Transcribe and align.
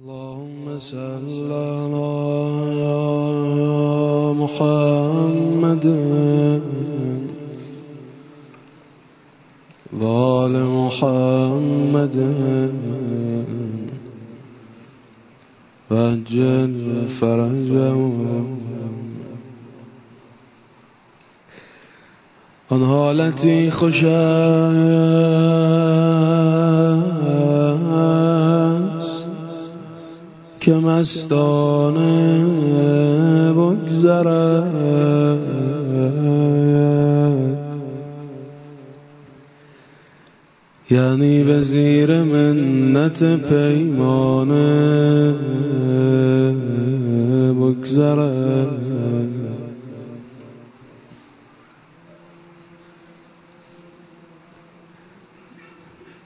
اللهم 0.00 0.78
صل 0.78 1.52
على 1.52 2.94
محمد. 4.42 5.86
وعلى 10.00 10.62
محمد. 10.64 12.16
وأجل 15.90 17.08
فرجه 17.20 17.96
عن 22.72 22.86
حالتي 22.86 23.70
خشايا. 23.70 25.83
مستانه 30.94 32.52
بگذرد 33.52 34.74
یعنی 40.90 41.44
به 41.44 41.60
زیر 41.60 42.22
منت 42.22 43.48
پیمانه 43.48 45.34
بگذرد 47.60 48.93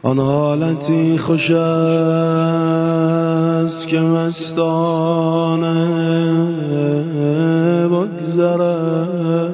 آن 0.08 0.18
حالتی 0.18 1.18
خوش 1.18 1.50
است 1.50 2.28
که 3.88 4.00
مستانه 4.00 5.68
بگذرد. 7.88 9.52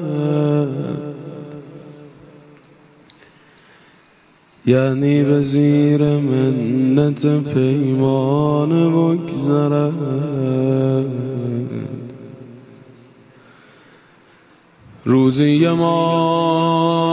یعنی 4.65 5.23
به 5.23 5.41
زیر 5.41 6.03
منت 6.03 7.43
پیمان 7.53 8.91
بگذرد. 8.91 9.93
روزی 15.07 15.67
ما 15.67 17.05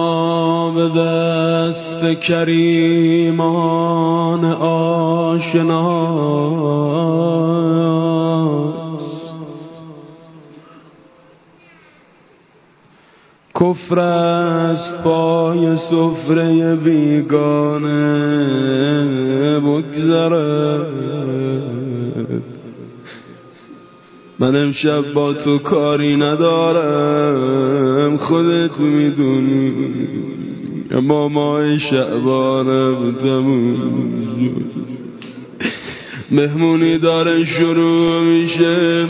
به 0.74 0.88
دست 1.00 2.20
کریمان 2.20 3.24
آشناست 4.44 5.72
کفر 13.54 13.98
است 13.98 15.02
پای 15.04 15.76
سفره 15.76 16.76
بیگانه 16.76 17.92
بگذرد 19.60 21.02
من 24.42 24.56
امشب 24.56 25.12
با 25.12 25.32
تو 25.32 25.58
کاری 25.58 26.16
ندارم. 26.16 27.81
خودت 28.18 28.80
می‌دونی. 28.80 29.72
اما 30.90 31.28
ماه 31.28 31.78
شعبانم 31.78 33.16
تموم 33.16 33.76
مهمونی 36.30 36.98
داره 36.98 37.44
شروع 37.44 38.20
میشه. 38.20 39.06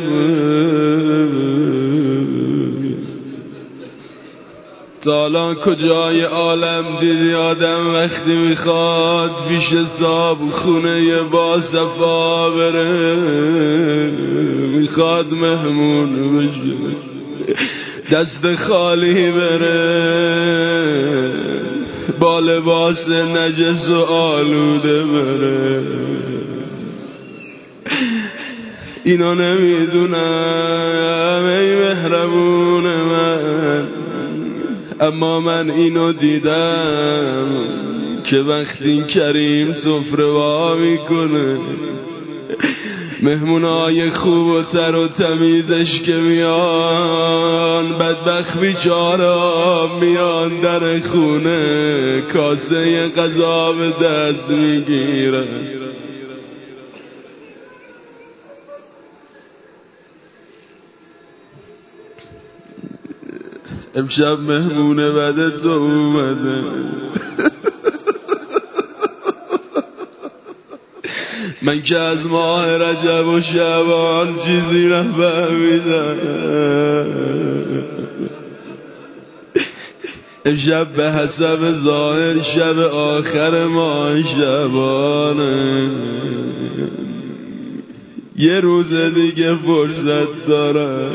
تالا 5.04 5.54
کجای 5.54 6.22
عالم 6.22 6.84
دیدی 7.00 7.34
آدم 7.34 7.94
وقتی 7.94 8.34
می‌خواد 8.34 9.30
پیش 9.48 9.86
صاحب 9.98 10.38
خونه 10.50 11.22
با 11.22 11.60
صفا 11.60 12.50
بره. 12.50 13.16
می‌خواد 14.74 15.32
مهمون 15.32 16.38
بشه. 16.38 16.96
دست 18.10 18.54
خالی 18.54 19.30
بره. 19.30 20.22
با 22.20 22.40
لباس 22.40 23.08
نجس 23.08 23.88
و 23.88 24.00
آلوده 24.04 25.02
بره. 25.02 25.80
اینا 29.04 29.34
نمی‌دونم 29.34 30.14
ای 31.44 31.76
مهربون 31.76 32.84
من. 32.96 33.86
اما 35.00 35.40
من 35.40 35.70
اینو 35.70 36.12
دیدم 36.12 37.46
که 38.24 38.36
وقتی 38.36 39.02
کریم 39.02 39.72
سفره 39.72 40.26
وا 40.26 40.74
می‌کنه 40.74 41.58
مهمونای 43.22 44.10
خوب 44.10 44.46
و 44.46 44.62
تر 44.62 44.96
و 44.96 45.08
تمیزش 45.08 46.00
که 46.06 46.14
میان 46.14 47.98
بدبخت 47.98 48.60
بیچاره 48.60 49.90
میان 50.00 50.60
در 50.60 51.00
خونه 51.00 52.20
کاسه 52.32 53.08
غذا 53.16 53.72
به 53.72 53.90
دست 53.90 54.50
می‌گیرن 54.50 55.82
امشب 63.94 64.40
مهمونه 64.40 65.10
بده 65.10 65.50
تو 65.62 65.68
اومده. 65.68 66.62
من 71.64 71.82
که 71.82 71.98
از 71.98 72.26
ماه 72.26 72.66
رجب 72.66 73.26
و 73.28 73.40
شبان 73.40 74.28
چیزی 74.46 74.86
نفهمیدم. 74.86 76.16
امشب 80.44 80.86
به 80.96 81.12
حسب 81.12 81.72
ظاهر 81.84 82.40
شب 82.42 82.78
آخر 82.94 83.64
ماه 83.64 84.22
شبانه. 84.22 85.92
یه 88.36 88.60
روز 88.60 88.94
دیگه 88.94 89.54
فرصت 89.54 90.48
دارم. 90.48 91.10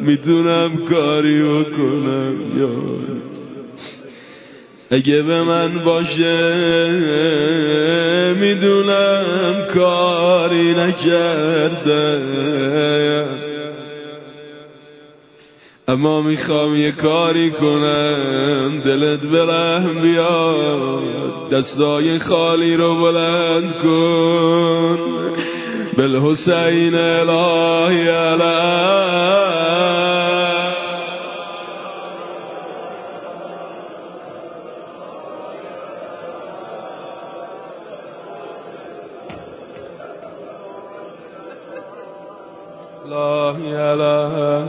می‌تونم 0.00 0.76
کاری 0.76 1.42
بکنم. 1.42 2.34
یا 2.58 2.68
اگه 4.92 5.22
به 5.22 5.42
من 5.42 5.78
باشه 5.84 6.52
می‌دونم 8.40 9.24
کاری 9.74 10.74
نکرده. 10.74 12.22
اما 15.88 16.22
می‌خوام 16.22 16.76
یه 16.76 16.92
کاری 16.92 17.50
کنم 17.50 18.80
دلت 18.84 19.20
برهم 19.20 20.02
بیاد 20.02 21.02
دستای 21.52 22.18
خالی 22.18 22.76
رو 22.76 22.94
بلند 22.94 23.74
کن. 23.82 24.98
بالحسین 25.96 26.94
الهی 26.94 28.08
علی 28.08 29.51
الهی 43.12 43.74
علی 43.74 44.68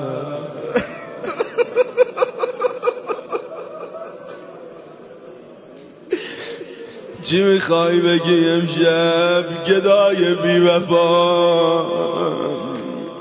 چی 7.29 7.43
می‌خوای 7.43 7.99
بگی 7.99 8.47
امشب؟ 8.47 9.63
گدای 9.67 10.35
بی 10.35 10.59
وفا 10.59 11.83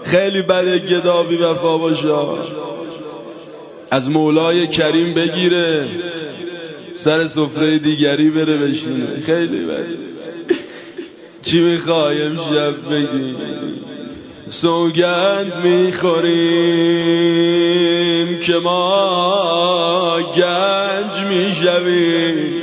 خیلی 0.05 0.43
بده 0.43 0.79
گدا 0.79 1.23
بی 1.23 1.37
وفا 1.37 1.79
باشه. 1.79 2.15
از 3.91 4.11
مولای 4.11 4.69
کریم 4.69 5.15
بگیره. 5.15 5.89
سر 7.05 7.29
سفره 7.29 7.79
دیگری 7.79 8.31
بره 8.31 8.59
بشینه. 8.59 9.21
خیلی 9.21 9.67
بده. 9.67 9.99
چی 11.43 11.61
می‌خوای 11.61 12.23
امشب 12.23 12.75
بگی؟ 12.91 13.37
سوگند 14.61 15.53
می‌خوریم 15.65 16.53
که 18.39 18.53
ما 18.53 20.19
گنج 20.37 21.27
می‌شویم. 21.29 22.63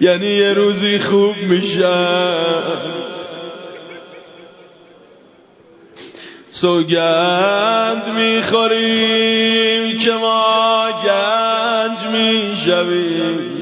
یعنی 0.00 0.26
یه 0.26 0.52
روزی 0.52 0.98
خوب 0.98 1.36
میشن 1.36 2.54
سوگند 6.50 8.08
می‌خوریم 8.08 9.98
که 9.98 10.12
ما 10.12 10.88
گنج 11.04 11.98
می‌شویم. 12.12 13.54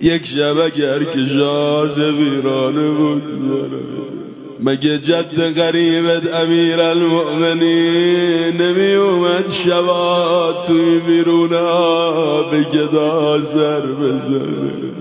یک 0.00 0.26
شب 0.26 0.58
اگر 0.58 1.04
که 1.04 1.26
شاز 1.34 1.98
ویرانه 1.98 2.90
بگذاره 2.90 3.97
مگه 4.60 4.98
جد 4.98 5.52
غریبت 5.56 6.34
امیر 6.34 6.80
المؤمنین 6.80 8.62
نمی 8.62 8.94
اومد 8.94 9.44
شبا 9.64 10.64
توی 10.66 10.98
بیرونا 10.98 12.42
به 12.50 12.64
گدا 12.64 13.40
سر 13.40 13.80
بزنه؟ 13.80 14.98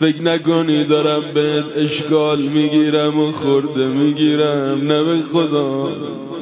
فکر 0.00 0.22
نکنی 0.22 0.84
دارم 0.84 1.34
بهت 1.34 1.64
اشکال 1.76 2.42
می‌گیرم 2.42 3.20
و 3.20 3.32
خورده 3.32 3.88
می‌گیرم. 3.88 4.92
نه 4.92 5.04
به 5.04 5.22
خدا 5.32 5.88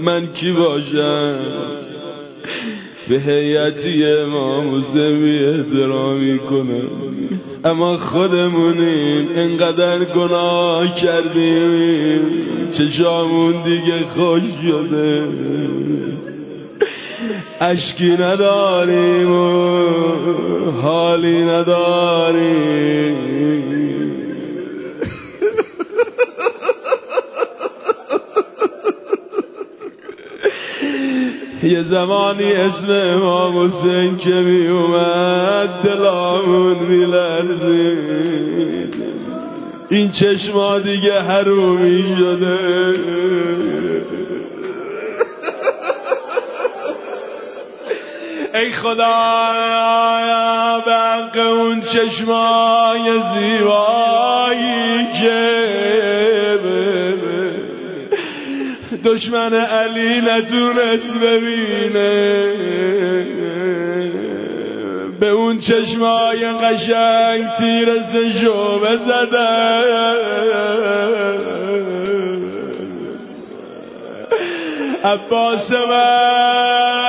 من 0.00 0.26
کی 0.26 0.52
باشم؟ 0.52 1.93
به 3.08 3.18
هیئتی 3.20 4.06
امام 4.06 4.74
حسین 4.74 5.24
احترامی 5.24 6.38
کنم 6.38 6.90
اما 7.64 7.96
خودمونیم 7.96 9.28
انقدر 9.34 10.04
گناه 10.04 10.94
کردیم. 10.94 12.22
چشامون 12.78 13.62
دیگه 13.62 14.02
خوش 14.14 14.42
شده. 14.62 15.28
اشکی 17.60 18.10
نداریم 18.10 19.32
و 19.32 19.50
حالی 20.70 21.44
نداریم. 21.44 22.84
یه 31.64 31.82
زمانی 31.82 32.52
اسم 32.52 32.90
امام 32.90 33.58
حسین 33.58 34.16
که 34.16 34.34
می 34.34 34.66
اومد 34.66 35.68
دلامون 35.84 36.78
می 36.78 37.04
این 39.90 40.10
چشما 40.10 40.78
دیگه 40.78 41.20
حرومی 41.20 42.16
شده. 42.16 42.58
ای 48.54 48.72
خدا 48.72 49.44
به 50.86 50.92
حق 50.92 51.36
اون 51.36 51.80
چشمای 51.80 53.20
زیبایی 53.34 55.06
که 55.22 56.43
دشمن 59.04 59.54
علی 59.54 60.20
نتونست 60.20 61.14
ببینه. 61.14 62.44
به 65.20 65.30
اون 65.30 65.58
چشمای 65.58 66.46
قشنگ 66.46 67.44
تیر 67.58 68.02
سشو 68.02 68.78
بزدن 68.78 70.14
عباس 75.04 75.72
من. 75.72 77.03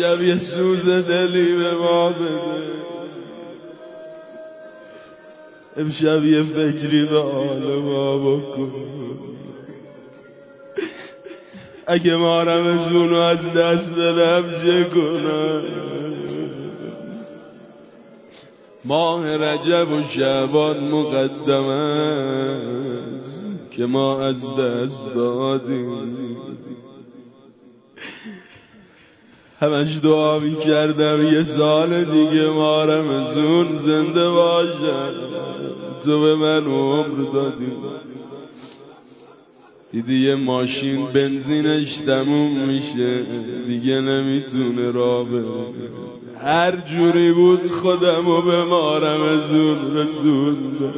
امشب 0.00 0.22
یه 0.22 0.36
سوز 0.38 0.88
دلی 0.88 1.52
به 1.52 1.74
ما 1.74 2.08
بده. 2.08 2.70
امشب 5.76 6.24
یه 6.24 6.42
فکری 6.42 7.06
به 7.06 7.22
حال 7.22 7.78
ما 7.78 8.18
بکن. 8.18 8.72
اگه 11.86 12.16
ما 12.16 12.42
رمزونو 12.42 13.16
از 13.16 13.54
دست 13.54 13.96
دادم 13.96 14.50
چه 14.64 14.84
کنم؟ 14.84 15.62
ماه 18.84 19.36
رجب 19.36 19.92
و 19.92 20.02
شعبان 20.16 20.90
مقدم 20.90 21.64
است 21.64 23.46
که 23.70 23.86
ما 23.86 24.22
از 24.22 24.56
دست 24.58 25.14
دادیم. 25.14 26.19
همش 29.60 29.98
دعا 30.02 30.38
می 30.38 30.56
کردم 30.56 31.22
یه 31.22 31.42
سال 31.42 32.04
دیگه 32.04 32.50
ما 32.50 32.84
رمزون 32.84 33.66
زنده 33.78 34.30
باشم 34.30 35.12
تو 36.04 36.20
به 36.20 36.34
من 36.34 36.64
عمر 36.64 37.32
دادی. 37.32 37.72
دیدی 39.92 40.28
یه 40.28 40.34
ماشین 40.34 41.06
بنزینش 41.12 41.96
تموم 42.06 42.68
میشه 42.68 43.26
دیگه 43.66 44.00
نمی‌تونه 44.00 44.90
را 44.90 45.24
بره. 45.24 45.44
هر 46.38 46.76
جوری 46.76 47.32
بود 47.32 47.70
خودم 47.70 48.28
و 48.28 48.42
به 48.42 48.64
ما 48.64 48.98
رمزون 48.98 49.96
رسوندم 49.96 50.94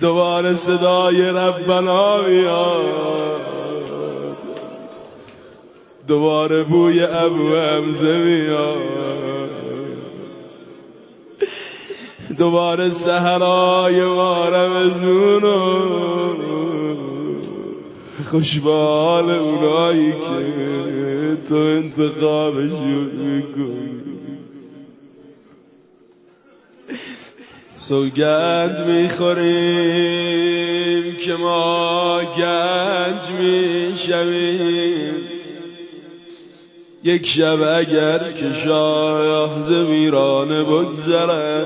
دوباره 0.00 0.56
صدای 0.56 1.22
ربنا 1.22 2.22
میاد 2.22 3.08
دوباره 6.08 6.64
بوی 6.64 7.04
ابو 7.04 7.54
همزه 7.54 8.16
میاد 8.16 8.78
دوباره 12.38 12.90
سهرای 12.90 14.04
مارمزون 14.04 15.44
و 15.44 15.88
خوشبال 18.30 19.30
اونایی 19.30 20.12
که 20.12 21.36
تو 21.48 21.54
انتخابشون 21.54 23.10
می‌کنی. 23.14 23.87
سوگند 27.88 28.86
می‌خوریم 28.86 29.48
که 31.16 31.34
ما 31.34 32.20
گنج 32.38 33.30
می‌شویم. 33.40 35.14
یک 37.04 37.26
شب 37.26 37.60
اگر 37.62 38.18
که 38.18 38.52
شاه 38.64 39.62
زمیرانه 39.62 40.64
بگذره 40.64 41.64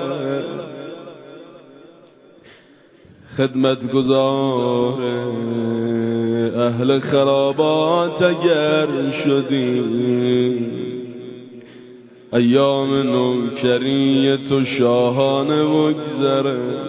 خدمت 3.36 3.92
گذار 3.92 5.02
اهل 6.56 6.98
خرابات 6.98 8.22
اگر 8.22 8.86
شدیم. 9.24 10.71
ایام 12.34 12.94
نوکری 12.94 14.38
تو 14.48 14.64
شاهانه 14.64 15.62
مگذره 15.64 16.82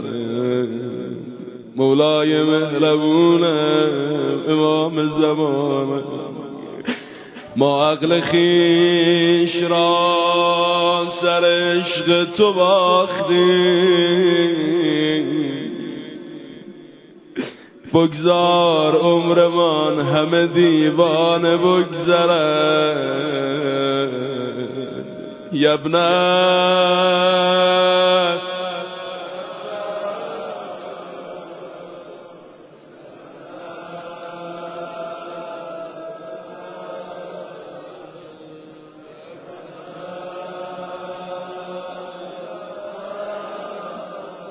مولای 1.76 2.44
مهربونه 2.44 3.90
امام 4.48 5.04
زمانه 5.04 6.04
ما 7.56 7.92
عقل 7.92 8.20
خیش 8.20 9.64
را 9.64 11.08
سر 11.22 11.46
عشق 11.46 12.26
تو 12.38 12.54
باختیم. 12.54 13.84
بگذار 17.94 18.96
عمرمان 18.96 20.00
همه 20.00 20.48
دیوانه 20.48 21.58
بگذره. 21.58 22.84
يا 25.54 25.76
بنات 25.76 26.04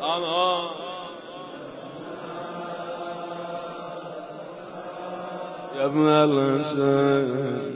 آه، 0.02 0.24
آه. 0.24 0.70
يا 5.76 5.84
ابن 5.86 6.08
الإنسان. 6.08 7.71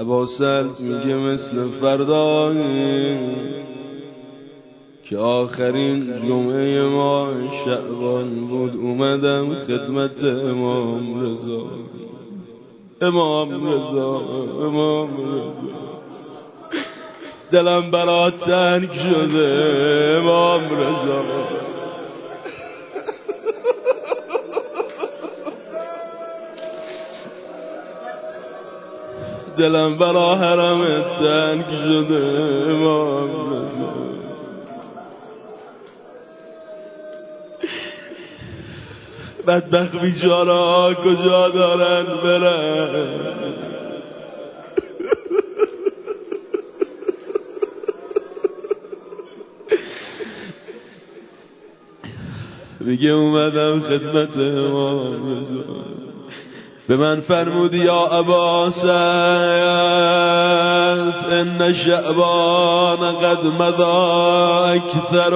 عباسل 0.00 0.66
میگه 0.78 1.14
مثل 1.14 1.68
فردایی 1.80 3.18
که 5.04 5.18
آخرین 5.18 6.22
جمعه 6.22 6.82
ما 6.82 7.28
شعبان 7.64 8.46
بود. 8.46 8.76
اومدم 8.76 9.54
خدمت 9.54 10.24
امام 10.24 11.24
رضا. 11.24 11.66
امام 13.02 13.68
رضا 13.68 14.20
امام 14.62 15.10
رضا. 15.10 15.98
دلم 17.52 17.90
برات 17.90 18.34
تنگ 18.40 18.88
شده 18.92 19.48
امام 20.18 20.62
رضا. 20.62 21.67
دلم 29.58 29.98
برا 29.98 30.34
حرم 30.36 31.02
تنگ 31.02 31.64
شده 31.84 32.24
امام 32.70 33.52
رضا 33.52 33.92
بدبخت 39.46 39.96
بیچارا 40.00 40.94
کجا 41.04 41.48
دارن 41.48 42.06
برن؟ 42.24 43.04
میگه 52.80 53.10
اومدم 53.10 53.80
خدمت 53.80 54.36
امام 54.38 55.36
رضا 55.36 56.07
به 56.88 56.96
من 56.96 57.20
فرمود 57.20 57.74
یا 57.74 58.06
ابا 58.06 58.70
سعد 58.70 58.88
ان 61.32 61.72
شعبان 61.72 63.12
قد 63.12 63.44
مضا 63.44 64.64
اکثر 64.66 65.34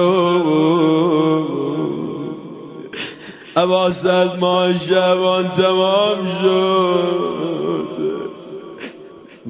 ابا 3.55 3.91
سعد 4.03 4.39
ما 4.39 4.73
شعبان 4.89 5.51
تمام 5.57 6.27
شد. 6.41 7.33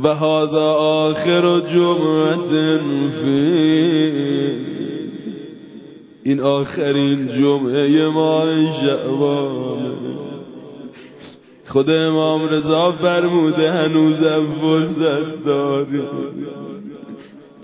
و 0.03 0.15
هذا 0.15 0.74
آخر 0.74 1.60
جمعه 1.60 2.77
فی. 3.10 4.03
این 6.24 6.39
آخرین 6.39 7.27
جمعه 7.27 8.10
ما 8.10 8.45
شعبان 8.81 9.73
خود 11.74 11.89
امام 11.89 12.50
رضا 12.50 12.92
فرموده 12.92 13.72
هنوزم 13.72 14.48
فرصت 14.62 15.46
داری. 15.46 16.01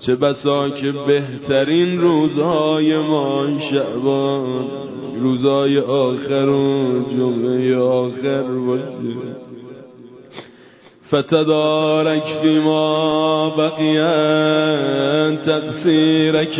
چه 0.06 0.16
بسا 0.16 0.70
که 0.70 0.92
بهترین 1.06 2.00
روزهای 2.00 2.96
ما 2.96 3.46
شعبان 3.70 4.64
روزهای 5.20 5.78
آخر 5.78 6.48
و 6.48 7.02
جمعه 7.10 7.76
آخر 7.76 8.42
باشه. 8.42 9.16
فتدارک 11.08 12.24
فی 12.42 12.58
ما 12.58 13.54
بقیان 13.58 15.36
تقصیرک 15.36 16.56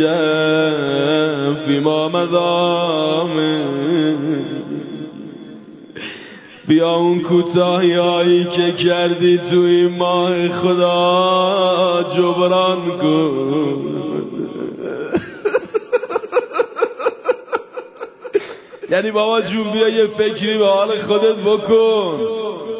فی 1.65 1.79
ما 1.79 2.09
مدامه 2.09 3.61
بیا 6.71 6.95
اون 6.95 7.21
کوتاهی 7.21 7.93
هایی 7.93 8.45
که 8.45 8.71
کردی 8.71 9.37
تو 9.37 9.59
این 9.59 9.97
ماه 9.97 10.47
خدا 10.47 12.05
جبران 12.17 12.97
کن. 13.01 13.81
یعنی 18.89 19.11
بابا 19.11 19.41
جون 19.41 19.71
بیا 19.71 19.87
یه 19.87 20.07
فکری 20.07 20.57
به 20.57 20.65
حال 20.65 21.01
خودت 21.01 21.35
بکن. 21.35 22.19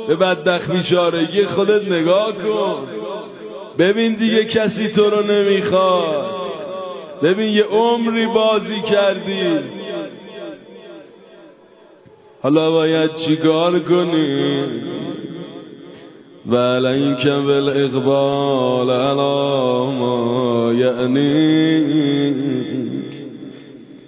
به 0.08 0.16
بدبخت 0.16 0.72
بیچارگی 0.72 1.46
خودت 1.46 1.92
نگاه 1.92 2.32
کن. 2.32 2.88
ببین 3.80 4.14
دیگه 4.14 4.46
کسی 4.46 4.88
تو 4.88 5.10
رو 5.10 5.22
نمی‌خواد. 5.22 6.26
ببین 7.24 7.50
یه 7.50 7.64
عمری 7.64 8.28
بازی 8.28 8.82
کردی. 8.82 9.60
حالا 12.44 12.72
باید 12.72 13.12
چیکار 13.28 13.80
کنی؟ 13.80 14.62
ولیک 16.46 17.28
بالاقبال 17.28 18.90
علی 18.90 19.98
ما 20.00 20.74
یعنی 20.74 21.82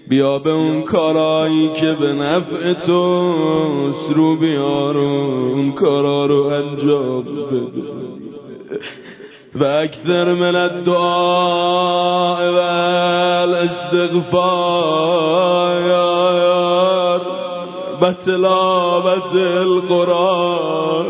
بیا 0.07 0.39
به 0.39 0.51
اون 0.51 0.81
کارایی 0.81 1.69
که 1.81 1.93
به 1.93 2.13
نفع 2.13 2.73
تو 2.73 3.31
رو 4.15 4.35
بیار 4.35 4.97
اون 4.97 5.71
کارا 5.71 6.25
رو 6.25 6.43
انجام 6.43 7.23
بده. 7.23 7.83
و 9.55 9.63
اکثر 9.63 10.33
من 10.33 10.55
الدعاء 10.55 12.51
و 12.51 12.57
الاستغفار. 13.43 14.73
و 18.03 18.13
تلاوت 18.13 19.35
القرآن. 19.35 21.07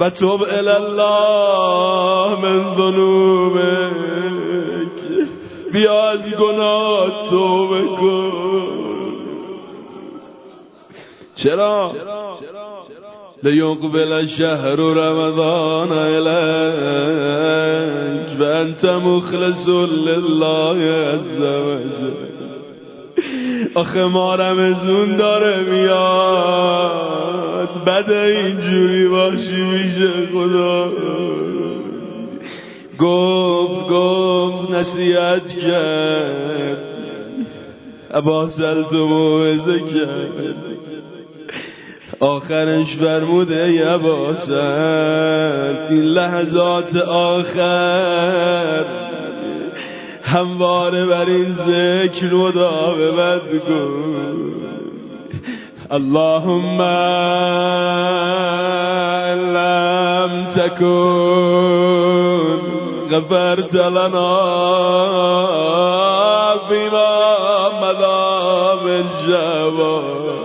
و 0.00 0.10
توب 0.10 0.42
الله 0.42 2.36
من 2.42 2.74
ذنوبک. 2.74 3.58
بیا 5.72 6.08
از 6.08 6.20
گناه 6.40 7.30
توبه 7.30 7.86
کن. 8.00 8.32
چرا؟ 11.34 11.92
لیقبل 13.42 14.26
شهر 14.26 14.76
رمضان 14.76 15.92
و 18.40 18.44
انت 18.44 18.84
مخلص 18.84 19.68
لله 19.68 20.92
عز 20.92 21.40
وجل 21.40 22.28
آخه 23.74 24.04
ما 24.04 24.34
رمزون 24.34 25.16
داره 25.16 25.70
میاد. 25.70 26.48
بده 27.86 28.20
اینجوری 28.20 29.08
باشی 29.08 29.62
میشه 29.62 30.26
خدا. 30.32 30.90
گفت 32.98 33.88
گفت 33.88 34.70
نصیحت 34.70 35.48
کرد. 35.48 36.78
عباسل 38.14 38.82
تو 38.82 39.06
موعظه 39.06 39.78
کرد 39.78 40.67
آخرش 42.20 42.96
فرموده 43.00 43.72
یباسد 43.72 44.56
این 45.90 46.02
لحظات 46.02 46.96
آخر. 47.08 48.84
همواره 50.28 51.06
بر 51.06 51.26
این 51.26 51.52
ذکر 51.52 52.34
مداومت 52.34 53.64
کن 53.68 54.18
اللهم 55.90 56.82
لم 59.56 60.46
تكن 60.56 61.98
غفرت 63.10 63.74
لنا 63.74 64.38
بما 66.70 67.70
مضى 67.82 68.84
بالجواب 68.84 70.37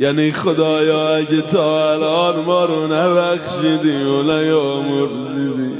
یعنی 0.00 0.32
خدایا 0.32 1.16
اگه 1.16 1.42
تا 1.42 1.92
الان 1.92 2.44
ما 2.44 2.64
رو 2.64 2.86
نبخشیدی 2.86 4.02
و 4.02 4.22
نیامرزیدی 4.22 5.70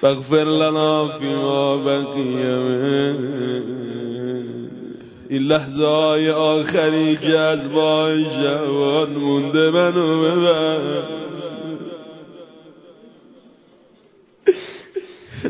فاغفر 0.00 0.44
لنا 0.44 1.08
فیما 1.08 1.76
بقیه 1.76 3.16
این 5.28 5.42
لحظه 5.42 5.86
های 5.86 6.30
آخری 6.30 7.16
که 7.16 7.38
از 7.38 7.72
بای 7.72 8.24
جوان 8.24 9.10
مونده 9.10 9.70
منو 9.70 10.22
ببر 10.22 11.02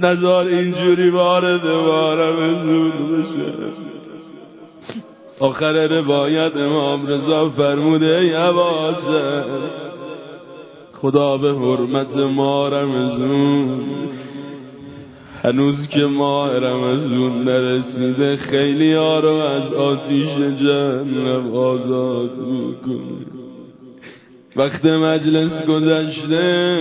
نظار 0.01 0.47
اینجوری 0.47 1.11
وارد 1.11 1.63
به 1.63 2.55
زود 2.65 2.93
بشه. 2.93 3.92
آخر 5.43 5.87
روایت 5.87 6.57
امام 6.57 7.07
رضا 7.07 7.49
فرموده 7.49 8.25
یواسه 8.25 9.45
خدا 10.93 11.39
به 11.39 11.53
حرمت 11.53 12.17
ما 12.17 12.69
رمزون. 12.69 13.81
هنوز 15.43 15.89
که 15.89 16.01
ماه 16.01 16.59
رمزون 16.59 17.45
نرسیده 17.45 18.37
خیلی 18.37 18.93
ها 18.93 19.21
رو 19.21 19.29
از 19.29 19.75
آتیش 19.75 20.29
جهنم 20.39 21.55
آزاد 21.55 22.31
می‌کنه 22.39 23.27
وقت 24.57 24.87
مجلس 24.87 25.67
گذشته 25.67 26.77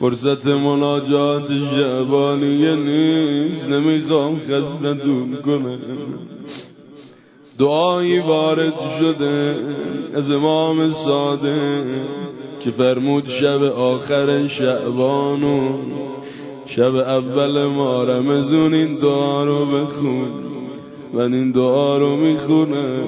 فرصت 0.00 0.46
مناجات 0.46 1.48
شعبانیه 1.48 2.74
نیست 2.74 3.68
نمی‌خوام 3.68 4.38
خستتون 4.38 5.36
کنه 5.44 5.78
دعایی 7.58 8.18
وارد 8.18 8.74
شده 8.98 9.56
از 10.14 10.30
امام 10.30 10.88
ساده 10.92 11.84
که 12.60 12.70
فرمود 12.70 13.24
شب 13.40 13.62
آخر 13.62 14.48
شعبانو 14.48 15.72
شب 16.66 16.94
اول 16.94 17.66
ما 17.66 18.04
رمزون 18.04 18.74
این 18.74 18.98
دعا 18.98 19.44
رو 19.44 19.66
بخون 19.66 20.28
من 21.12 21.34
این 21.34 21.52
دعا 21.52 21.98
رو 21.98 22.16
می‌خونه 22.16 23.04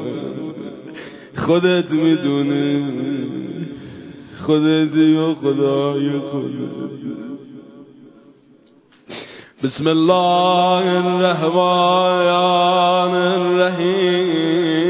خودت 1.37 1.91
می‌دونی 1.91 2.85
خودتی 4.47 5.17
و 5.17 5.35
خدای 5.35 6.19
خودت. 6.19 7.08
بسم 9.65 9.89
الله 9.89 10.83
الرحمن 11.03 11.55
الرحیم 13.41 14.81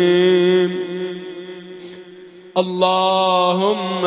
اللهم 2.58 4.04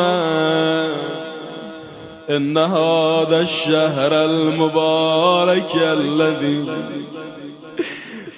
إن 2.30 2.58
هذا 2.58 3.40
الشهر 3.40 4.12
المبارك 4.24 5.76
الذي 5.76 6.70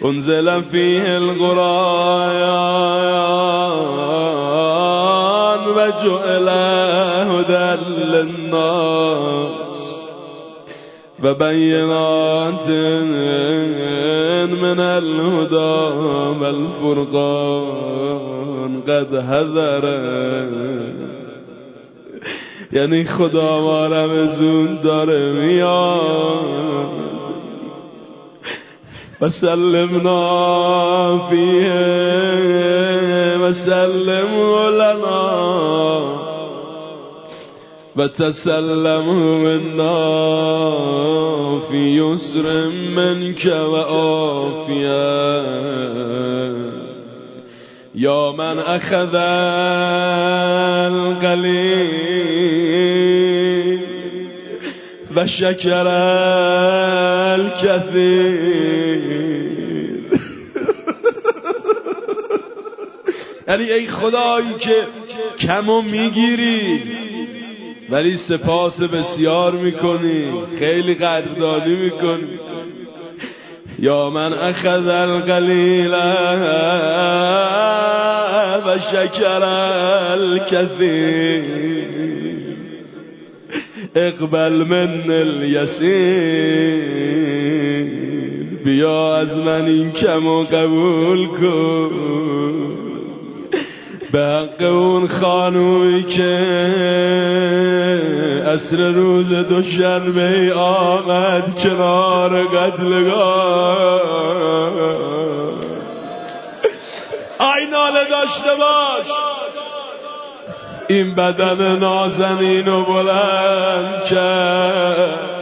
أنزل 0.05 0.63
فيه 0.63 1.19
القرآن 1.19 2.45
وجعل 5.77 6.49
هدى 7.29 7.71
للناس. 8.13 9.64
وبينات 11.25 12.69
من 14.63 14.81
الهدى 14.81 15.77
والفرقان 16.41 17.93
قد 18.81 19.15
هذر 19.15 19.85
یعنی 22.73 23.05
خدا 23.05 23.61
ما 23.61 23.87
رمزون 23.87 24.79
داره 24.85 25.33
میاد. 25.33 27.05
و 29.21 29.29
سلمنا 29.29 31.19
فیه 31.29 31.75
و 33.41 33.53
سلم 33.53 34.35
لنا. 34.71 36.24
و 37.97 38.09
تسلم 38.09 39.05
منا 39.43 39.91
فی 41.61 41.79
یسر 41.79 42.65
منک 42.97 43.47
و 43.47 43.75
آفیه 43.75 45.05
یا 47.95 48.33
من 48.39 48.59
اخذ 48.59 49.15
القلیل 50.95 51.55
و 55.17 55.27
شکر 55.27 55.87
الکثیر 57.39 58.35
یعنی 63.49 63.73
ای 63.73 63.89
خدایی 63.89 64.55
که 64.55 64.87
کمو 65.47 65.83
می‌گیری 65.83 67.04
ولی 67.95 68.17
سپاس 68.29 68.83
بسیار 68.83 69.53
می‌کنی. 69.53 70.33
خیلی 70.59 70.95
قدردانی 70.95 71.77
می‌کنی. 71.77 72.39
یا 73.79 74.11
من 74.11 74.33
اخذ 74.33 74.89
القلیل 74.89 75.95
و 78.67 78.79
شکر 78.93 79.43
الكثير 80.13 81.45
اقبل 83.95 84.53
من 84.53 85.11
الیسیر. 85.11 86.95
بیا 88.65 89.17
از 89.17 89.39
من 89.39 89.65
این 89.65 89.91
کم 89.91 90.45
قبول 90.45 91.27
کن. 91.27 91.91
به 94.13 94.21
حق 94.21 94.63
اون 94.73 95.07
خانوی 95.07 96.03
که 96.03 96.35
اصر 98.45 98.77
روز 98.77 99.35
دوشنبه 99.35 100.55
آمد 100.55 101.55
کنار 101.63 102.47
قتلگاه. 102.47 103.85
آی 107.39 107.67
داشته 108.11 108.55
باش. 108.59 109.07
این 110.89 111.15
بدن 111.15 111.79
نازنین 111.79 112.69
و 112.69 112.85
بلند 112.85 114.05
کرد. 114.11 115.35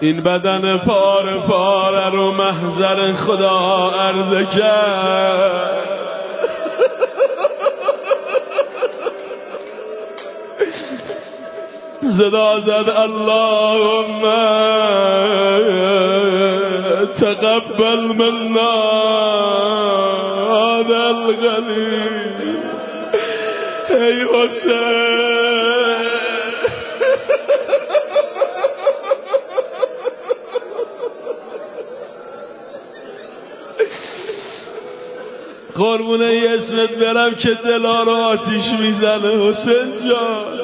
این 0.00 0.22
بدن 0.22 0.78
پار 0.78 1.38
پاره 1.38 2.10
رو 2.10 2.32
محضر 2.32 3.12
خدا 3.12 3.90
عرض 4.00 4.56
کرد. 4.58 5.83
زد 12.10 12.88
اللهم 12.88 14.22
تقبل 17.18 18.00
منا 18.00 18.74
هذا 20.54 21.02
الغني. 21.08 22.24
ای 23.90 24.22
حسین. 24.22 24.84
قربونه 35.76 36.44
اسمت 36.54 36.90
برم 36.90 37.34
که 37.34 37.54
دلا 37.64 38.02
رو 38.02 38.10
آتیش 38.10 38.66
می‌زنه. 38.80 39.50
حسین 39.50 40.08
جان. 40.08 40.63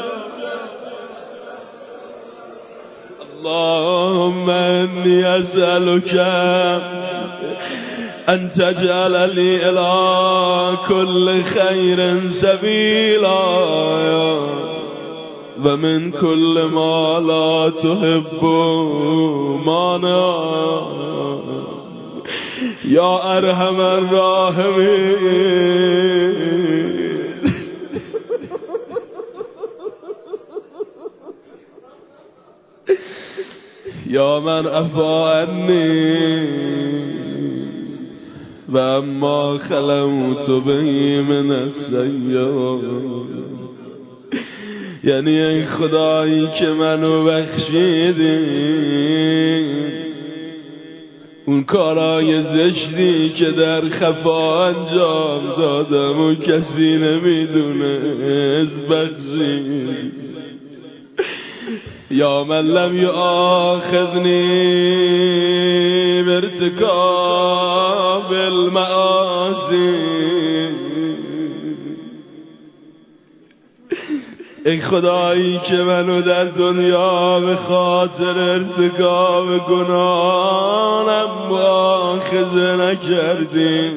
اللهم 3.41 4.51
إني 4.51 5.39
أسألك 5.39 6.15
أن 8.29 8.51
تجعل 8.57 9.35
لي 9.35 9.69
إلى 9.69 9.93
كل 10.89 11.43
خير 11.43 12.21
سبيلا 12.43 13.45
ومن 15.65 16.11
كل 16.11 16.63
ما 16.73 17.21
لا 17.21 17.71
تحب 17.71 18.45
مانا. 19.67 20.31
يا 22.85 23.39
أرحم 23.39 23.81
الراحمين. 23.81 25.21
یا 34.11 34.41
من 34.41 34.67
افا 34.67 35.47
و 38.69 38.79
اما 38.79 39.59
خلوت 39.59 40.65
بهی 40.65 41.21
من 41.21 41.71
یعنی 45.05 45.41
این 45.41 45.67
خدایی 45.67 46.49
که 46.59 46.67
منو 46.67 47.25
بخشیدی 47.25 48.39
اون 51.47 51.65
کارای 51.65 52.43
زشتی 52.43 53.29
که 53.29 53.51
در 53.51 53.81
خفا 53.81 54.67
انجام 54.67 55.43
دادم 55.59 56.21
و 56.21 56.35
کسی 56.35 56.97
نمی‌دونه 56.97 58.01
از 58.61 58.89
بخشید 58.89 60.20
یا 62.11 62.43
من 62.43 62.61
لم 62.61 62.97
يؤاخذني 62.97 64.53
بارتكاب 66.23 68.33
المعاصي 68.33 70.11
ای 74.67 74.81
خدایی 74.81 75.59
که 75.59 75.77
منو 75.77 76.21
در 76.21 76.45
دنیا 76.45 77.41
به 77.41 77.57
خاطر 77.57 78.39
ارتکاب 78.39 79.59
گناهانم 79.69 81.31
مؤاخذه 81.49 82.77
نکردی. 82.77 83.91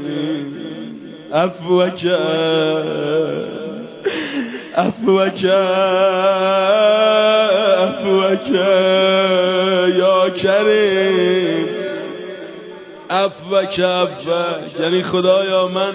افو 1.33 1.89
کرد 1.89 3.52
افو 4.75 5.19
یا 9.99 10.29
کریم. 10.29 11.67
افوک 13.09 13.79
افوک 13.79 14.79
یعنی 14.79 15.03
خدایا 15.03 15.67
من 15.67 15.93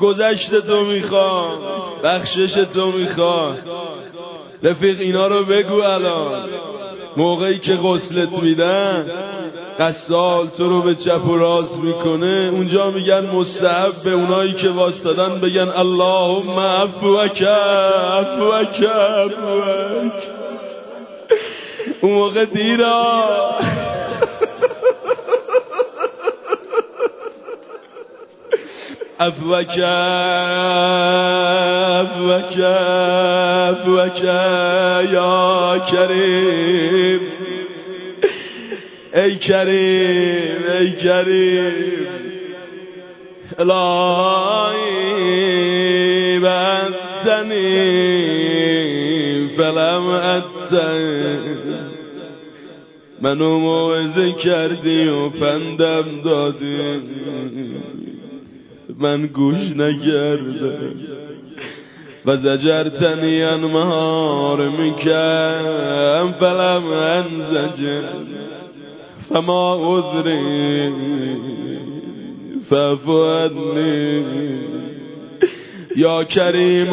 گذشت 0.00 0.54
تو 0.66 0.84
می‌خوام 0.84 1.50
بخشش 2.04 2.64
تو 2.74 2.92
می‌خوام. 2.92 3.58
رفیق 4.62 5.00
اینا 5.00 5.26
رو 5.26 5.44
بگو 5.44 5.82
الان. 5.82 6.48
موقعی 7.16 7.58
که 7.58 7.76
غسلت 7.76 8.32
میدن 8.42 9.06
قصال 9.78 10.46
تو 10.58 10.68
رو 10.68 10.82
به 10.82 10.94
چپ 10.94 11.24
و 11.24 11.36
راست 11.36 11.76
می‌کنه. 11.76 12.50
اونجا 12.52 12.90
میگن 12.90 13.20
مستحب 13.20 13.92
به 14.04 14.12
اونایی 14.12 14.52
که 14.52 14.68
واستادن 14.68 15.40
بگن 15.40 15.68
اللهم 15.68 16.58
افوک 16.58 17.44
افوک 18.12 18.84
افوک 18.90 20.12
اون 22.00 22.12
موقع 22.12 22.44
دیرا 22.44 23.02
افوک 29.20 29.78
افوک 31.98 32.60
افوک 33.70 34.24
یا 35.12 35.78
کریم. 35.92 37.37
ای 39.14 39.36
کریم 39.36 40.62
ای 40.80 40.92
کریم 40.92 41.72
الهی 43.58 44.88
بندنی 46.38 47.78
فلم 49.56 50.06
اتن 50.06 51.58
منو 53.22 53.58
موعظه 53.58 54.32
کردی 54.32 55.04
و 55.04 55.28
پندم 55.28 56.22
دادی. 56.24 57.00
من 58.98 59.26
گوش 59.26 59.56
نکردم. 59.76 60.94
و 62.26 62.36
زجرتنی 62.36 63.42
انمهار 63.42 64.68
میکم 64.68 66.32
فلم 66.40 66.86
انزجر. 66.86 68.27
فما 69.28 69.78
عذری. 69.82 70.92
ففودنی 72.70 74.24
یا 75.96 76.24
کریم 76.24 76.92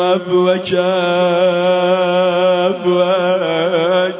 افوک 0.00 0.74
افوک 2.66 4.14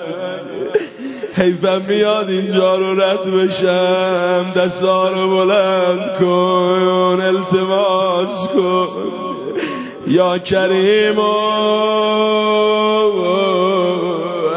حیفم 1.34 1.82
میاد 1.88 2.28
اینجا 2.28 2.74
رو 2.76 3.00
رد 3.00 3.30
بشم. 3.30 4.52
دستا 4.56 5.08
رو 5.08 5.30
بلند 5.30 6.18
کن 6.20 7.20
التماس 7.20 8.48
کن. 8.54 8.88
یا 10.06 10.38
کریم 10.38 11.18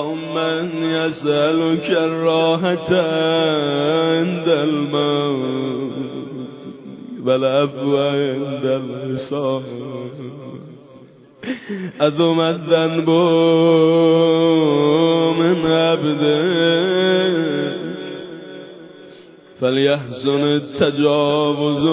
اللهم 0.00 0.38
اني 0.38 1.06
اسالك 1.06 1.90
الراحه 1.90 2.90
عند 4.16 4.48
الموت 4.48 5.90
والعفو 7.24 7.96
عند 7.98 8.64
الحساب 8.64 9.62
أذم 12.02 12.40
الذنب 12.40 13.10
من 15.40 15.72
عبده 15.72 16.40
فليحزن 19.60 20.44
التجاوز 20.44 21.84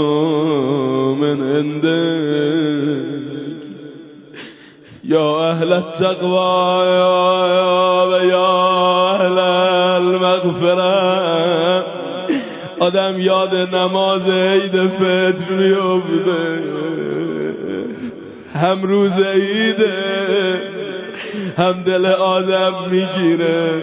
من 1.22 1.38
عندك 1.56 3.18
يا 5.10 5.50
أهل 5.52 5.74
التقوى 5.74 6.86
يا 6.86 7.67
يا 8.30 9.16
أهل 9.16 9.40
المغفرة. 10.04 11.38
آدم 12.80 13.20
یاد 13.20 13.56
نماز 13.56 14.28
عید 14.30 14.88
فطر 14.88 15.54
میفته 15.54 16.60
هم 18.54 18.84
روز 18.84 19.12
عیده 19.12 20.62
هم 21.58 21.84
دل 21.84 22.06
آدم 22.06 22.74
می‌گیره. 22.92 23.82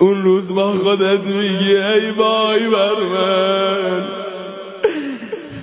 اون 0.00 0.22
روز 0.22 0.54
با 0.54 0.72
خودت 0.72 1.24
میگی 1.24 1.76
ای 1.76 2.12
بای 2.12 2.68
بر 2.68 3.02
من 3.12 4.02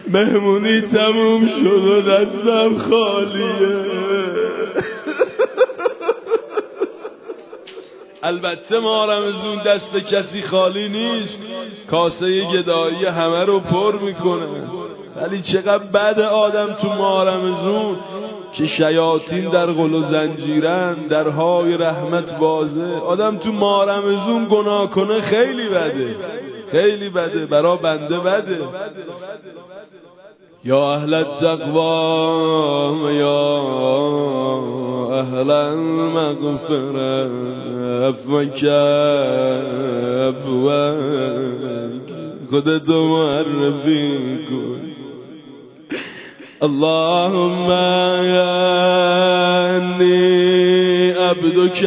مهمونی 0.10 0.82
تموم 0.82 1.50
شد 1.64 1.86
و 1.86 2.02
دستم 2.02 2.74
خالیه. 2.74 4.11
البته 8.24 8.80
ما 8.80 9.06
رمزون 9.06 9.64
دست 9.66 9.98
کسی 9.98 10.42
خالی 10.42 10.90
نیست. 10.90 11.40
کاسه 11.92 12.46
گدایی 12.46 13.06
همه 13.06 13.46
رو 13.46 13.60
پر 13.60 14.00
می‌کنه. 14.00 14.62
ولی 15.16 15.42
چقدر 15.42 15.84
بد 15.84 16.20
آدم 16.20 16.74
تو 16.82 16.88
مارمزون 16.88 17.98
که 18.54 18.68
شیاطین 18.68 19.50
در 19.50 19.66
غل 19.66 19.94
و 19.94 20.02
زنجیرن 20.02 20.94
درهای 20.94 21.78
رحمت 21.78 22.38
بازه. 22.38 22.86
آدم 22.86 23.38
تو 23.38 23.52
مارمزون 23.52 24.48
گناه 24.52 24.90
کنه 24.90 25.22
خیلی 25.22 25.70
بده. 25.70 26.16
خیلی 26.72 27.10
بده. 27.10 27.46
برا 27.46 27.76
بنده 27.76 28.20
بده. 28.20 28.60
یا 30.64 30.94
اهل 30.94 31.14
التقوا 31.14 33.12
یا 33.12 33.62
اهل 35.12 35.52
المغفره 35.52 37.30
افوک 38.10 38.64
افوک 40.28 41.42
خودتو 42.52 43.08
معرفی 43.08 44.38
کن 44.50 44.82
اللهم 46.64 47.72
انی 49.72 50.12
عبدك 51.12 51.84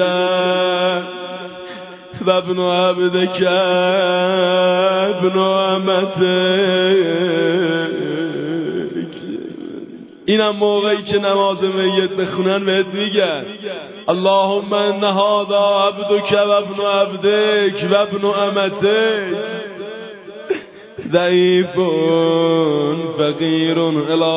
و 2.27 2.31
ابن 2.31 2.61
عبدك 2.61 3.43
ابن 5.15 5.39
امتك 5.39 6.75
اینم 10.27 10.57
موقعی 10.57 11.03
که 11.03 11.19
نماز 11.19 11.65
میت 11.65 12.11
بخونن 12.11 12.65
بهت 12.65 12.95
میگن. 12.95 13.45
اللهم 14.09 14.73
ان 14.73 15.05
هذا 15.05 15.59
عبدك 15.87 16.33
و 16.33 16.51
ابن 16.51 16.81
عبدك 16.81 17.93
و 17.93 17.97
ابن 17.97 18.25
امتك 18.25 19.39
ضعيف 21.13 21.81
فقير 23.19 23.89
إلى 23.89 24.35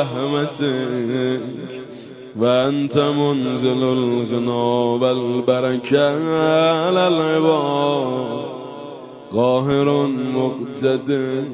رحمتك 0.00 1.40
وأنت 2.36 2.98
منزل 2.98 3.82
الغنى 3.82 4.50
والبركة 5.02 6.10
على 6.72 7.08
العباد. 7.08 8.46
قاهر 9.32 10.06
مقتدر. 10.06 11.44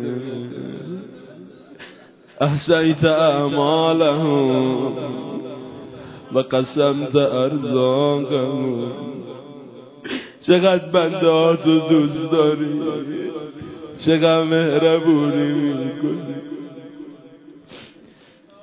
احسیت 2.43 3.05
اعمالهم 3.05 4.87
و 6.33 6.39
قسمت 6.39 7.17
ارزاقهم 7.17 8.93
چقدر 10.47 10.89
بنده 10.93 11.57
تو 11.57 11.79
دوست 11.89 12.31
داری 12.33 12.81
چقدر 14.07 14.45
مهربونی 14.45 15.53
میکنی. 15.53 16.35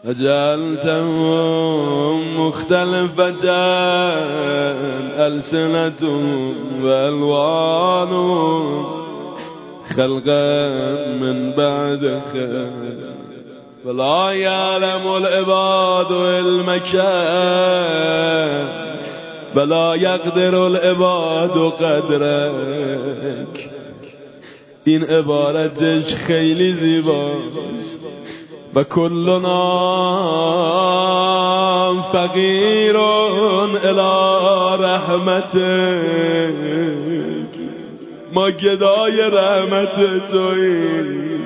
اجعلتهم 0.05 1.07
مختلفة 2.37 3.49
ألسنتهم 5.27 6.83
وألوانهم. 6.83 8.85
خلقا 9.95 10.69
من 11.21 11.51
بعد 11.51 12.19
خلق 12.19 13.08
ولا 13.89 14.31
يعلم 14.31 15.07
العباد 15.15 16.11
المكان 16.11 17.09
ولا 19.55 19.95
يقدر 19.95 20.55
العباد 20.55 21.57
قدرك. 21.81 23.69
این 24.85 25.03
عبارتش 25.03 26.15
خیلی 26.27 26.73
زیباست. 26.73 27.59
و 28.75 28.83
کلنا 28.83 29.63
فقیر 32.11 32.97
الى 33.85 34.11
رحمتك 34.79 35.59
ما 38.33 38.51
گدای 38.51 39.21
رحمت 39.21 39.95
تویی. 40.31 41.38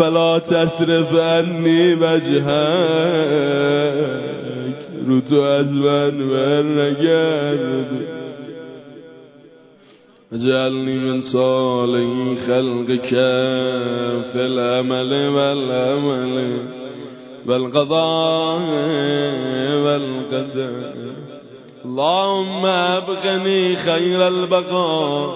فلا 0.00 0.38
تصرف 0.38 1.14
عنی 1.14 1.94
وجهک. 1.94 3.20
رو 5.06 5.20
تو 5.20 5.40
از 5.40 5.72
من 5.72 6.20
ور 6.20 6.62
نگرد 6.62 7.90
اجعلنی 10.32 10.94
من 10.94 11.20
صالح 11.20 12.34
خلقك 12.46 13.10
في 14.32 14.40
العمل 14.40 15.28
والعمل 15.28 16.58
والقضاء 17.46 18.60
والقدر. 19.84 20.70
اللهم 21.84 22.66
ابقني 22.66 23.76
خير 23.76 24.28
البقاء 24.28 25.34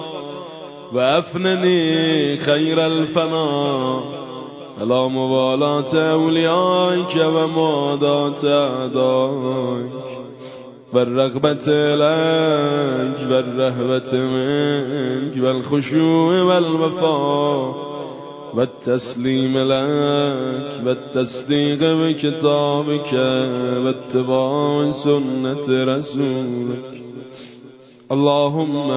وافنني 0.93 2.37
خير 2.37 2.85
الفناء 2.85 4.24
الا 4.81 5.07
موالات 5.07 5.93
اولیائک 5.95 7.15
و 7.35 7.47
مادات 7.47 8.43
اعدائک 8.45 9.91
و 10.93 10.97
الرغبت 10.97 11.67
لك 11.67 13.29
و 13.29 13.33
الرهبت 13.33 14.13
منك 14.13 15.43
و 15.43 15.45
الخشوع 15.45 16.41
و 18.55 18.59
التسلیم 18.59 19.57
لك 19.57 20.85
و 20.85 20.89
التصدیق 20.89 21.83
بکتابك 21.83 23.13
و 23.83 23.87
اتباع 23.87 24.91
سنت 24.91 25.69
رسولك 25.69 26.95
اللهم 28.11 28.91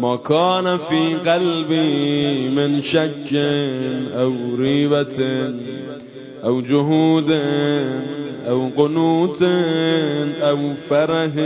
ما 0.00 0.16
كان 0.16 0.78
في 0.78 1.14
قلبي 1.30 2.48
من 2.48 2.82
شك 2.82 3.34
أو 4.14 4.54
ريبة 4.54 5.16
أو 6.44 6.60
جهود 6.60 7.30
أو 8.48 8.68
قنوت 8.76 9.42
أو 10.42 10.74
فره 10.90 11.38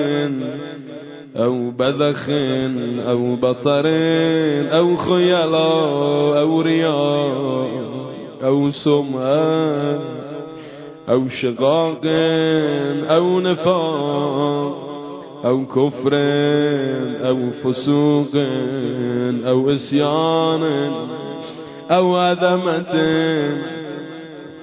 أو 1.36 1.70
بذخ 1.70 2.28
أو 3.08 3.36
بطر 3.36 3.86
أو 4.78 4.96
خيلاء 4.96 6.40
أو 6.40 6.60
رياء 6.60 7.70
أو 8.44 8.70
سمعة 8.70 10.00
أو 11.08 11.28
شقاق 11.28 12.00
أو 13.10 13.40
نفاق 13.40 14.81
أو 15.44 15.66
كفر 15.66 16.10
أو 17.28 17.50
فسوق 17.50 18.30
أو 19.46 19.70
إسيان 19.70 20.62
أو 21.90 22.16
عدمة 22.16 22.94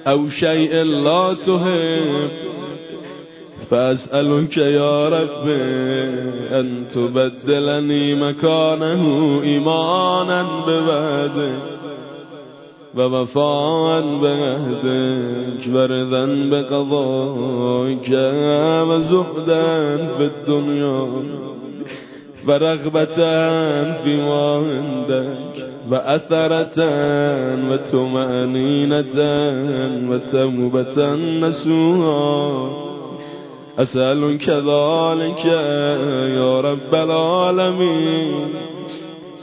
أو 0.06 0.28
شيء 0.28 0.82
لا 0.82 1.36
تهب 1.46 2.30
فأسألك 3.70 4.56
يا 4.56 5.08
رب 5.08 5.48
أن 6.52 6.84
تبدلني 6.94 8.14
مكانه 8.14 9.02
إيمانا 9.42 10.46
ببعده 10.66 11.79
و 12.96 13.00
وفاء 13.00 14.02
بعهدك 14.22 15.62
وردا 15.74 16.26
بقضائك 16.50 18.10
و 18.88 18.98
زهدا 18.98 19.96
في 19.96 20.22
الدنيا 20.22 21.02
و 22.46 22.50
رغبة 22.50 23.18
فيما 24.04 24.56
عندك 24.56 25.50
و 25.90 25.94
اثرة 25.94 26.78
و 27.70 27.76
تمانينة 27.76 29.16
و 30.10 30.18
توبة 30.32 31.14
نسوها. 31.14 32.90
اسألك 33.78 34.48
ذلك 34.48 35.44
يا 36.36 36.60
رب 36.60 36.94
العالمين 36.94 38.34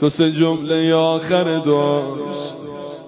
سه 0.00 0.28
جمله 0.28 0.96
آخر 1.16 1.58
دعاست 1.58 2.27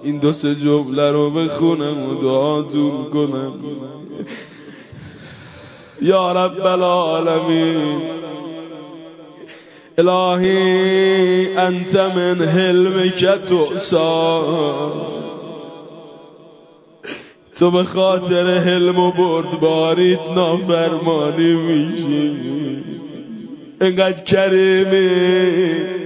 این 0.03 0.19
دو 0.19 0.31
سه 0.31 0.55
جمله 0.55 1.11
رو 1.11 1.29
بخونم 1.29 2.09
و 2.09 2.21
دعاتون 2.21 3.09
کنم. 3.13 3.53
یا 6.01 6.31
رب 6.31 6.65
العالمین 6.65 8.01
الهی 9.97 11.57
انت 11.57 11.95
من 11.95 12.45
حلمک 12.45 13.25
تؤسا. 13.49 14.41
تو 17.59 17.71
به 17.71 17.83
خاطر 17.83 18.53
حلم 18.53 18.99
و 18.99 19.11
بردباریت 19.11 20.19
نافرمانی 20.35 21.53
میشی. 21.53 22.37
انقدر 23.81 24.23
کریمی 24.23 26.00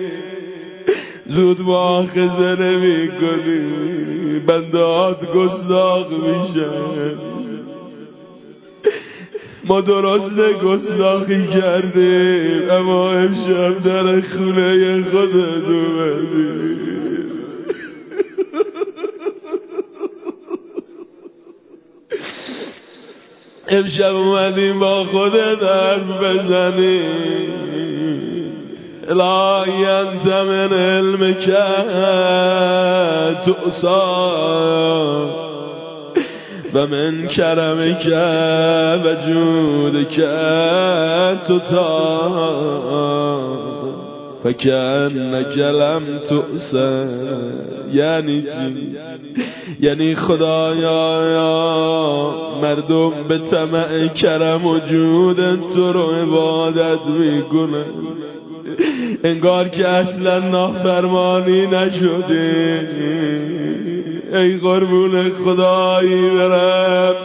زود 1.27 1.61
مؤاخذه 1.61 2.55
نمی 2.61 3.07
کنی 3.07 4.39
بندات 4.39 5.31
گستاخ 5.31 6.11
میشن 6.11 7.15
ما 9.65 9.81
درست 9.81 10.39
گستاخی 10.63 11.47
کردیم 11.47 12.69
اما 12.69 13.11
امشب 13.11 13.83
در 13.83 14.21
خونه 14.21 15.03
خودت 15.03 15.69
اومدی. 15.69 16.85
امشب 23.67 24.15
اومدیم 24.15 24.79
با 24.79 25.03
خودت 25.03 25.63
حرف 25.63 26.21
بزنیم. 26.21 27.54
لا 29.09 29.63
انت 30.01 30.27
من 30.27 30.73
علمك 30.73 31.45
تؤسى 33.45 34.05
ومن 36.75 37.27
كرمك 37.27 38.05
وجودك 39.05 40.15
تطا 41.47 41.95
فكأنك 44.43 45.57
لم 45.57 46.19
تؤسى 46.29 47.05
یعنی 47.91 48.41
چی؟ 48.41 48.95
یعنی 49.79 50.15
خدایا 50.15 51.01
مردم 52.61 53.11
به 53.29 53.37
طمع 53.51 54.07
کرم 54.07 54.65
و 54.65 54.79
جودت 54.79 55.59
تو 55.75 55.93
رو 55.93 56.11
عبادت 56.11 57.05
می‌کنن. 57.07 58.24
انگار 59.25 59.69
که 59.69 59.87
اصلا 59.87 60.39
نافرمانی 60.39 61.67
نشده. 61.67 62.87
ای 64.33 64.57
قربون 64.57 65.29
خدایی 65.29 66.29
برم 66.29 67.15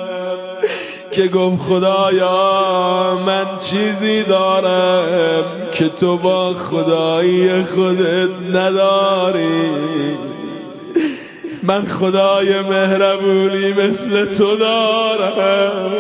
که 1.10 1.28
گفت 1.28 1.62
خدایا 1.62 3.18
من 3.26 3.46
چیزی 3.70 4.22
دارم 4.22 5.44
که 5.72 5.88
تو 5.88 6.16
با 6.16 6.52
خدایی 6.52 7.62
خودت 7.62 8.30
نداری. 8.54 9.70
من 11.62 11.82
خدای 11.82 12.60
مهربونی 12.60 13.72
مثل 13.72 14.38
تو 14.38 14.56
دارم. 14.56 15.90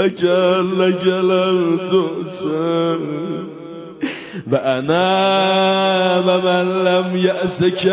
لگل 0.00 0.62
لگل 0.78 1.28
دوسن 1.90 2.98
و 4.52 4.56
انا 4.56 6.22
و 6.26 6.40
من 6.40 6.84
لم 6.84 7.16
یأسک 7.16 7.88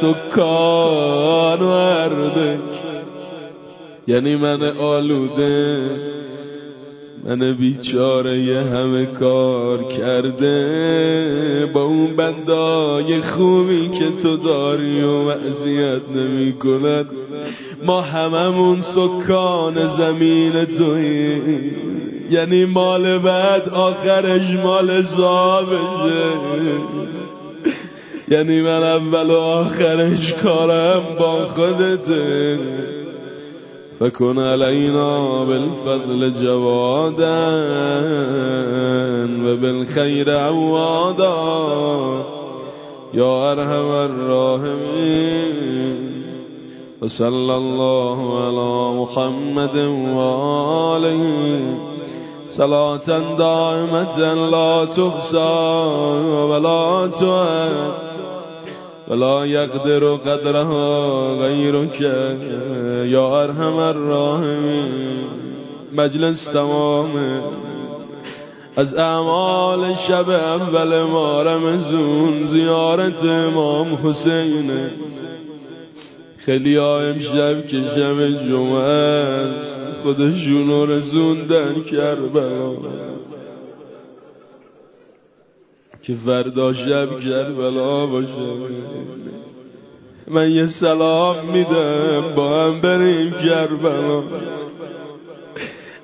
سکان 0.00 1.62
و 1.62 1.72
یعنی 4.06 4.36
من 4.36 4.62
آلوده 4.62 5.90
من 7.24 7.56
بیچاره 7.56 8.64
همه 8.72 9.06
کار 9.06 9.82
کرده. 9.82 11.21
با 11.66 11.82
اون 11.82 12.16
بندای 12.16 13.20
خوبی 13.20 13.88
که 13.88 14.10
تو 14.22 14.36
داری 14.36 15.02
و 15.02 15.22
معذیت 15.22 16.10
نمی 16.16 16.52
کند. 16.52 17.06
ما 17.86 18.00
هممون 18.00 18.80
سکان 18.80 19.84
زمین 19.84 20.64
توی 20.64 21.40
یعنی 22.30 22.64
مال 22.64 23.18
بعد 23.18 23.68
آخرش 23.68 24.56
مال 24.64 25.02
زابشه. 25.02 26.32
یعنی 28.28 28.62
من 28.62 28.82
اول 28.82 29.30
و 29.30 29.38
آخرش 29.38 30.32
کارم 30.42 31.02
با 31.18 31.44
خودته. 31.44 32.58
فكن 34.02 34.38
علينا 34.38 35.44
بالفضل 35.44 36.30
جوادا 36.30 37.36
وبالخير 39.46 40.30
عوادا 40.36 41.34
يا 43.14 43.52
أرحم 43.52 43.90
الراحمين 44.10 45.52
وصلى 47.02 47.54
الله 47.56 48.18
على 48.44 49.00
محمد 49.02 49.76
وآله 50.16 51.22
صلاة 52.48 53.08
دائمة 53.38 54.34
لا 54.34 54.84
تحصى 54.84 55.54
ولا 56.50 57.10
تعد 57.20 57.92
ولا 59.08 59.44
يقدر 59.44 60.14
قدرها 60.16 60.88
غيرك 61.42 62.00
يا 63.14 63.44
ارحم 63.44 63.78
الراحمين 63.80 65.24
مجلس 65.92 66.50
تمامه 66.54 67.42
از 68.76 68.94
اعمال 68.94 69.94
شب 69.94 70.30
اول 70.30 71.02
ما 71.02 71.42
رمزون 71.42 72.46
زیارت 72.46 73.24
امام 73.24 73.94
حسینه. 73.94 74.90
خیلی 76.36 76.76
ها 76.76 77.00
امشب 77.00 77.66
که 77.66 77.76
شب 77.76 78.30
جمعه 78.48 78.82
است. 78.82 80.00
خودشون 80.02 80.68
رو 80.68 80.86
رزوندن 80.86 81.82
کربلا. 81.82 82.76
که 86.02 86.14
فردا 86.26 86.72
شب 86.72 87.20
کربلا 87.20 88.06
باشه. 88.06 88.52
من 90.28 90.50
یه 90.50 90.66
سلام 90.80 91.36
میدم 91.52 92.34
با 92.36 92.64
هم 92.64 92.80
بریم 92.80 93.30
کربلا. 93.30 94.22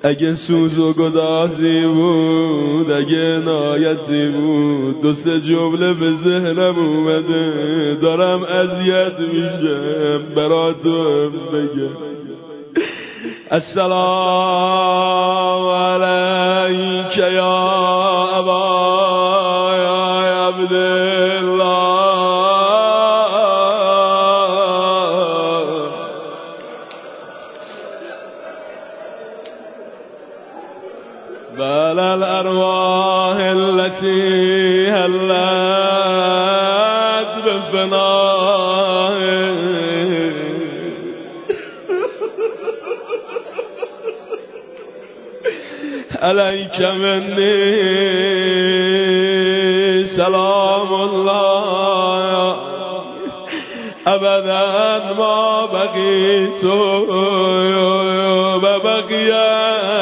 اگه 0.03 0.33
سوز 0.33 0.79
و 0.79 0.93
گدازی 0.93 1.81
بود 1.81 2.91
اگه 2.91 3.41
نایتی 3.45 4.29
بود 4.29 5.01
دو 5.01 5.13
سه 5.13 5.41
جمله 5.41 5.93
به 5.93 6.11
ذهنم 6.23 6.79
اومده 6.79 7.97
دارم 8.01 8.43
اذیت 8.43 9.19
میشم 9.19 10.35
برا 10.35 10.73
تو 10.73 11.29
بگم 11.29 12.09
السلام 13.51 14.89
علیک 15.69 17.17
یا 17.17 17.57
ابا 18.33 18.98
عليك 46.29 46.81
مني. 46.81 47.69
سلام 50.05 50.93
الله. 50.93 52.55
أبدا 54.07 55.13
ما 55.19 55.65
بقيت. 55.65 56.65
وبقي 58.63 59.31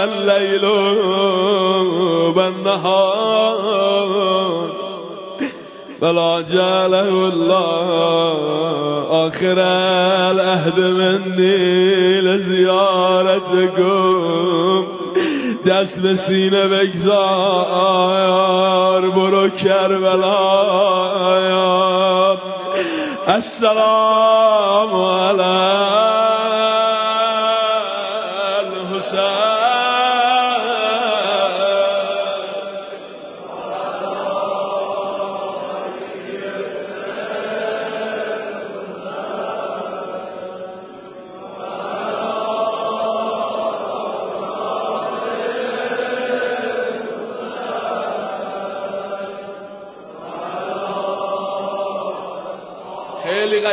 الليل 0.04 0.66
والنهار. 2.36 3.68
فلا 6.02 6.42
جعله 6.52 7.10
الله 7.10 7.88
آخر 9.28 9.58
العهد 10.32 10.80
مني 10.80 12.22
لزيارتكم. 12.22 13.78
دست 15.68 16.02
به 16.02 16.16
سینه 16.28 16.68
بگذار 16.68 17.12
برو 19.10 19.50
کربلا. 19.50 20.68
السلام 23.28 24.96
علیکم. 24.96 26.27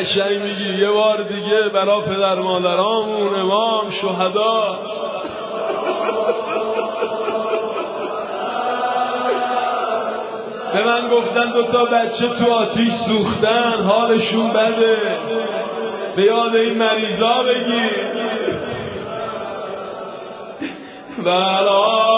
قشنگ 0.05 0.43
میگی. 0.43 0.75
یه 0.81 0.91
بار 0.91 1.23
دیگه 1.23 1.69
برا 1.75 2.01
پدر 2.01 2.35
مادرامون 2.35 3.35
امام 3.35 3.91
شهدا. 3.91 4.79
به 10.75 10.85
من 10.85 11.09
گفتن 11.09 11.53
دو 11.53 11.63
تا 11.63 11.85
بچه 11.85 12.29
تو 12.39 12.53
آتیش 12.53 12.93
سوختن 13.07 13.83
حالشون 13.87 14.53
بده. 14.53 15.19
به 16.17 16.23
یاد 16.23 16.55
این 16.55 16.79
مریضا 16.79 17.43
بگی 17.43 17.91
بلا 21.25 22.14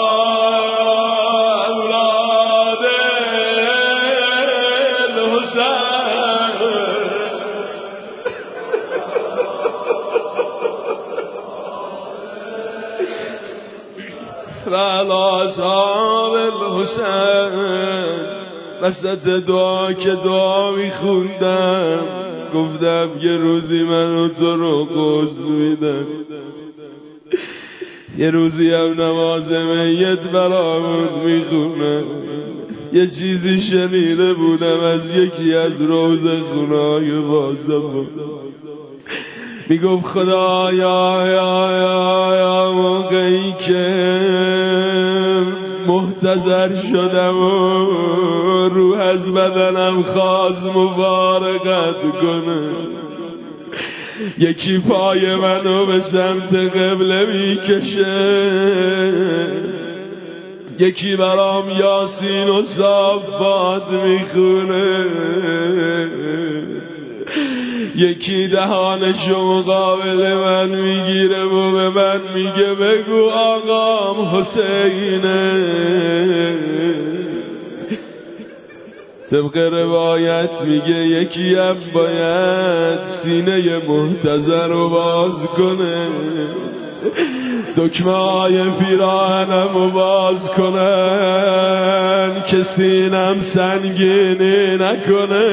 الحسین 16.99 18.37
وسط 18.81 19.47
دعا 19.47 19.93
که 19.93 20.09
دعا 20.09 20.71
میخوندم. 20.71 21.99
گفتم 22.53 23.09
یه 23.21 23.35
روزی 23.35 23.83
من 23.83 24.31
تو 24.39 24.55
رو 24.55 24.83
قصد 24.85 25.41
میدم. 25.41 26.05
یه 28.17 28.29
روزی 28.29 28.73
هم 28.73 29.01
نماز 29.01 29.51
میت 29.51 30.19
برامون 30.19 31.25
می‌خونم. 31.25 32.03
یه 32.93 33.07
چیزی 33.07 33.57
شنیده 33.71 34.33
بودم 34.33 34.79
از 34.79 35.09
یکی 35.09 35.53
از 35.53 35.81
روز 35.81 36.27
خونای 36.53 37.19
بازم 37.21 38.07
می‌گفت 39.69 40.05
خدا 40.05 40.73
یا 40.73 41.23
یا 41.27 42.35
یا 42.37 42.71
موقعی 42.71 43.53
که 43.67 44.56
محتظر 45.87 46.69
شدم 46.91 47.37
و 47.37 48.69
روح 48.69 48.99
از 48.99 49.33
بدنم 49.33 50.01
خواست 50.01 50.65
مبارکت 50.75 52.01
کنه. 52.21 52.69
یکی 54.37 54.79
پای 54.89 55.35
منو 55.35 55.85
به 55.85 55.99
سمت 55.99 56.55
قبله 56.55 57.25
می‌کشه. 57.25 58.37
یکی 60.79 61.15
برام 61.15 61.69
یاسین 61.69 62.49
و 62.49 62.61
صافات 62.61 63.91
می‌خونه. 63.91 65.05
یکی 67.97 68.47
دهانشو 68.47 69.43
مقابل 69.43 70.33
من 70.33 70.69
می‌گیره 70.69 71.43
و 71.43 71.71
به 71.71 71.89
من 71.89 72.21
میگه 72.33 72.73
بگو 72.73 73.29
آقام 73.29 74.35
حسینه. 74.35 75.67
طبق 79.31 79.57
روایت 79.57 80.61
میگه 80.65 81.05
یکی 81.05 81.55
هم 81.55 81.75
باید 81.93 82.99
سینه 83.23 83.77
محتضر 83.87 84.67
رو 84.67 84.89
باز 84.89 85.45
کنه. 85.57 86.09
دکمه 87.77 88.11
های 88.11 88.71
پیراهنم 88.71 89.69
رو 89.73 89.91
باز 89.91 90.51
کنن 90.57 92.43
که 92.51 92.63
سینم 92.63 93.35
سنگینی 93.53 94.75
نکنه. 94.75 95.47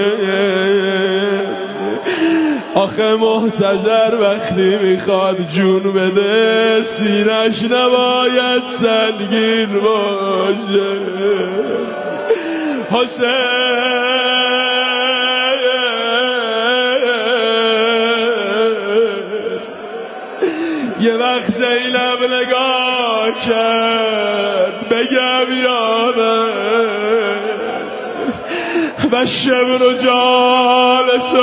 آخه 2.75 3.14
محتضر 3.14 4.14
وقتی 4.20 4.77
می‌خواد 4.83 5.37
جون 5.57 5.93
بده 5.93 6.83
سینش 6.99 7.62
نباید 7.70 8.62
سنگین 8.81 9.81
باشه. 9.81 10.99
حسین. 12.91 13.85
یه 21.01 21.14
وقت 21.14 21.51
زینب 21.51 22.35
نگاه 22.35 23.31
کرد 23.47 24.89
بگم 24.91 25.53
یادم 25.64 26.93
و 29.14 29.26
شبر 29.26 29.82
و 29.82 29.92
جالسون 29.92 31.38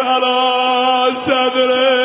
علا 0.00 1.10
صدره. 1.26 2.03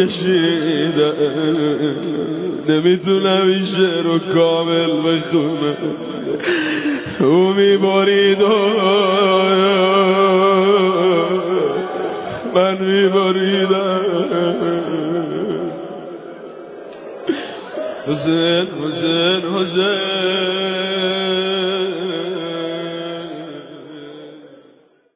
کشیدم 0.00 1.12
نمی‌تونم 2.68 3.46
این 3.48 3.64
شعر 3.76 4.02
رو 4.02 4.18
کامل 4.18 4.90
بخونم. 5.02 5.76
او 7.20 7.52
میبارید 7.54 8.42
و 8.42 8.48
من 12.54 12.78
میباریدم 12.80 14.00
حسین 18.06 18.66
حسین 18.84 19.42
حسین. 19.54 19.99